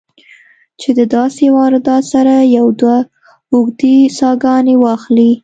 [0.79, 2.97] چې د داسې واردات سره يو دوه
[3.53, 5.31] اوږدې ساهګانې واخلې